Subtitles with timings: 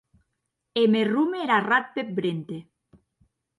[0.81, 2.57] E me rome er arrat peth vrente.